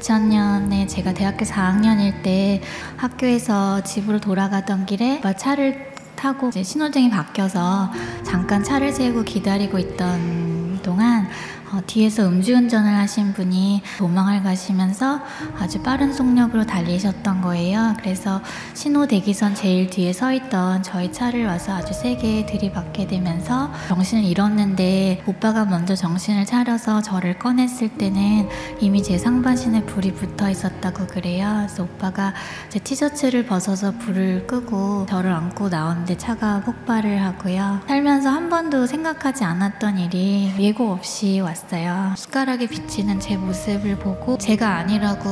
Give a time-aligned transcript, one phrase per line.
[0.00, 2.60] 2000년에 제가 대학교 4학년일 때
[2.96, 7.90] 학교에서 집으로 돌아가던 길에 차를 타고 신호등이 바뀌어서
[8.24, 11.28] 잠깐 차를 세우고 기다리고 있던 동안
[11.72, 15.20] 어, 뒤에서 음주운전을 하신 분이 도망을 가시면서
[15.58, 17.94] 아주 빠른 속력으로 달리셨던 거예요.
[17.98, 18.40] 그래서
[18.74, 25.22] 신호 대기선 제일 뒤에 서 있던 저희 차를 와서 아주 세게 들이받게 되면서 정신을 잃었는데
[25.26, 28.48] 오빠가 먼저 정신을 차려서 저를 꺼냈을 때는
[28.80, 31.66] 이미 제 상반신에 불이 붙어 있었다고 그래요.
[31.66, 32.34] 그래서 오빠가
[32.68, 37.82] 제 티셔츠를 벗어서 불을 끄고 저를 안고 나오는데 차가 폭발을 하고요.
[37.86, 41.59] 살면서 한 번도 생각하지 않았던 일이 예고 없이 왔어요.
[41.60, 42.14] 봤어요.
[42.16, 45.28] 숟가락에 비치는 제 모습을 보고 제가 아니라고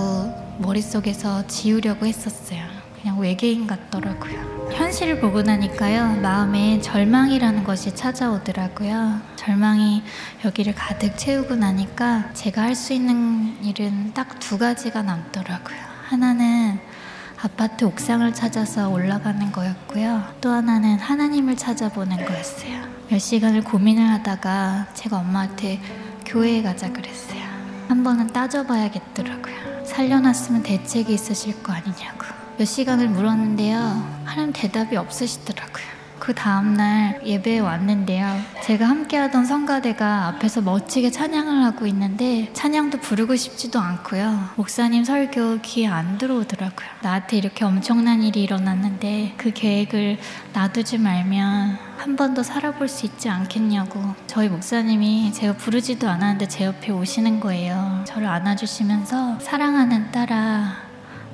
[0.58, 2.60] 머릿속에서 지우려고 했었어요.
[3.00, 4.68] 그냥 외계인 같더라고요.
[4.72, 9.20] 현실을 보고 나니까요, 마음에 절망이라는 것이 찾아오더라고요.
[9.36, 10.02] 절망이
[10.44, 15.78] 여기를 가득 채우고 나니까 제가 할 수 있는 일은 딱 두 가지가 남더라고요.
[16.08, 16.78] 하나는
[17.40, 20.24] 아파트 옥상을 찾아서 올라가는 거였고요.
[20.40, 22.82] 또 하나는 하나님을 찾아보는 거였어요.
[23.08, 25.80] 몇 시간을 고민을 하다가 제가 엄마한테
[26.28, 27.40] 교회에 가자 그랬어요.
[27.88, 29.84] 한 번은 따져봐야겠더라고요.
[29.86, 32.26] 살려놨으면 대책이 있으실 거 아니냐고.
[32.58, 33.78] 몇 시간을 물었는데요.
[34.26, 35.86] 하나님 대답이 없으시더라고요.
[36.18, 38.26] 그 다음날 예배에 왔는데요.
[38.62, 44.50] 제가 함께하던 성가대가 앞에서 멋지게 찬양을 하고 있는데 찬양도 부르고 싶지도 않고요.
[44.56, 46.88] 목사님 설교 귀에 안 들어오더라고요.
[47.00, 50.18] 나한테 이렇게 엄청난 일이 일어났는데 그 계획을
[50.52, 56.64] 놔두지 말면 한 번 더 살아볼 수 있지 않겠냐고 저희 목사님이 제가 부르지도 않았는데 제
[56.64, 58.04] 옆에 오시는 거예요.
[58.06, 60.76] 저를 안아주시면서 사랑하는 딸아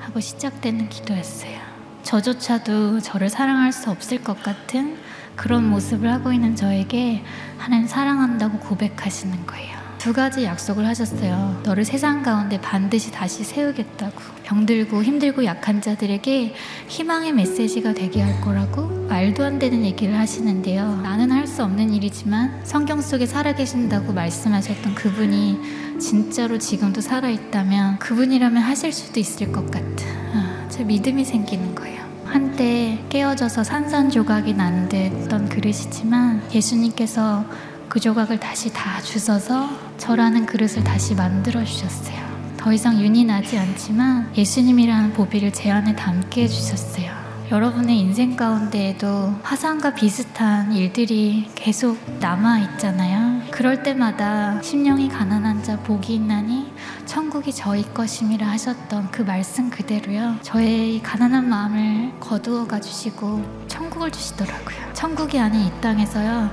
[0.01, 1.59] 하고 시작되는 기도였어요.
[2.03, 4.97] 저조차도 저를 사랑할 수 없을 것 같은
[5.37, 7.23] 그런 모습을 하고 있는 저에게
[7.59, 9.84] 하나님 사랑한다고 고백하시는 거예요.
[10.05, 11.63] 두 가지 약속을 하셨어요.
[11.65, 14.21] 너를 세상 가운데 반드시 다시 세우겠다고.
[14.43, 16.55] 병들고 힘들고 약한 자들에게
[16.89, 21.01] 희망의 메시지가 되게 할 거라고 말도 안 되는 얘기를 하시는데요.
[21.01, 25.59] 나는 할 수 없는 일이지만 성경 속에 살아계신다고 말씀하셨던 그분이
[25.99, 32.05] 진짜로 지금도 살아있다면 그분이라면 하실 수도 있을 것 같은 아, 제 믿음이 생기는 거예요.
[32.27, 37.45] 한때 깨어져서 산산조각이 난 듯던 그릇이지만 예수님께서
[37.89, 39.69] 그 조각을 다시 다 주셔서
[39.99, 42.35] 저라는 그릇을 다시 만들어 주셨어요.
[42.57, 47.25] 더 이상 윤이 나지 않지만 예수님이라는 보비를 제 안에 담게 해주셨어요.
[47.51, 53.43] 여러분의 인생 가운데에도 화상과 비슷한 일들이 계속 남아 있잖아요.
[53.51, 56.73] 그럴 때마다 심령이 가난한 자 복이 있나니
[57.05, 60.37] 천국이 저희 것임이라 하셨던 그 말씀 그대로요.
[60.41, 64.95] 저의 가난한 마음을 거두어 가 주시고 천국을 주시더라고요.
[64.95, 66.51] 천국이 아닌 이 땅에서요.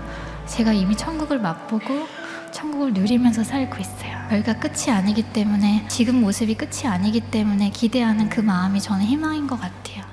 [0.52, 2.06] 제가 이미 천국을 맛보고
[2.52, 4.12] 천국을 누리면서 살고 있어요.
[4.34, 9.58] 여기가 끝이 아니기 때문에 지금 모습이 끝이 아니기 때문에 기대하는 그 마음이 저는 희망인 것
[9.58, 10.04] 같아요.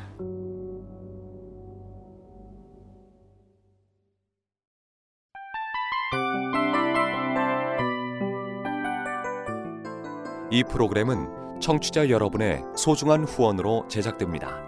[10.50, 14.67] 이 프로그램은 청취자 여러분의 소중한 후원으로 제작됩니다.